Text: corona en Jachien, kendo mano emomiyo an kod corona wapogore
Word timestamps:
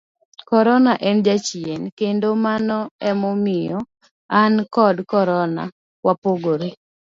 corona 0.51 0.93
en 1.09 1.17
Jachien, 1.25 1.83
kendo 1.99 2.27
mano 2.45 2.77
emomiyo 3.09 3.79
an 4.41 4.53
kod 4.75 4.95
corona 5.11 5.63
wapogore 6.05 6.69